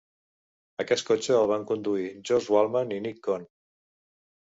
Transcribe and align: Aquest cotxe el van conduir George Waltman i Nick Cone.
Aquest 0.83 1.05
cotxe 1.09 1.35
el 1.41 1.47
van 1.53 1.67
conduir 1.73 2.09
George 2.31 2.57
Waltman 2.57 2.99
i 2.99 3.01
Nick 3.07 3.25
Cone. 3.31 3.51